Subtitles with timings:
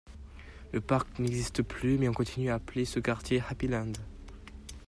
[0.73, 3.93] Le parc n'existe plus mais on continue à appeler ce quartier Happyland.